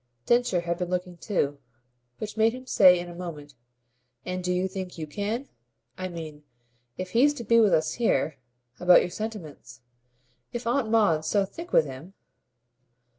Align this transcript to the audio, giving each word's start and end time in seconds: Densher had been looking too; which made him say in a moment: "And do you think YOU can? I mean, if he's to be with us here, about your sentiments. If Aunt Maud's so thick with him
Densher 0.25 0.61
had 0.61 0.79
been 0.79 0.89
looking 0.89 1.17
too; 1.17 1.59
which 2.17 2.35
made 2.35 2.53
him 2.53 2.65
say 2.65 2.97
in 2.97 3.07
a 3.07 3.13
moment: 3.13 3.53
"And 4.25 4.43
do 4.43 4.51
you 4.51 4.67
think 4.67 4.97
YOU 4.97 5.05
can? 5.05 5.47
I 5.95 6.07
mean, 6.07 6.43
if 6.97 7.11
he's 7.11 7.35
to 7.35 7.43
be 7.43 7.59
with 7.59 7.71
us 7.71 7.93
here, 7.93 8.37
about 8.79 9.01
your 9.01 9.11
sentiments. 9.11 9.81
If 10.53 10.65
Aunt 10.65 10.89
Maud's 10.89 11.27
so 11.27 11.45
thick 11.45 11.71
with 11.71 11.85
him 11.85 12.15